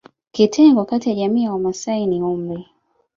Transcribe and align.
Kitengo 0.31 0.85
kati 0.85 1.09
ya 1.09 1.15
jamii 1.15 1.43
ya 1.43 1.51
Wamasai 1.51 2.05
ni 2.07 2.21
umri 2.23 2.65